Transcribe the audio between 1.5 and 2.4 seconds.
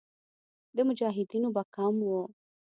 به کم وو.